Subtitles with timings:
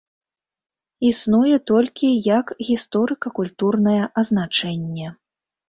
[1.09, 2.09] Існуе толькі
[2.39, 5.17] як гісторыка-культурнае азначэнне.